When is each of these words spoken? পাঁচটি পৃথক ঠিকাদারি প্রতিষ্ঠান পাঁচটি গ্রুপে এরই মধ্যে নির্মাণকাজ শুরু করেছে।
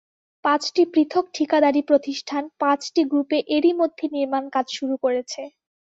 পাঁচটি 0.45 0.81
পৃথক 0.93 1.25
ঠিকাদারি 1.33 1.81
প্রতিষ্ঠান 1.83 2.43
পাঁচটি 2.59 3.01
গ্রুপে 3.05 3.37
এরই 3.49 3.73
মধ্যে 3.79 4.05
নির্মাণকাজ 4.15 4.65
শুরু 4.77 4.95
করেছে। 5.03 5.41